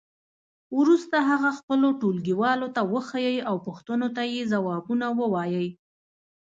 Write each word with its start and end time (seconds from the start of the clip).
وروسته 0.79 1.15
هغه 1.29 1.49
خپلو 1.59 1.87
ټولګیوالو 2.01 2.67
ته 2.75 2.81
وښیئ 2.93 3.37
او 3.49 3.55
پوښتنو 3.65 4.07
ته 4.15 4.23
یې 4.33 4.41
ځوابونه 4.51 5.05
ووایئ. 5.19 5.69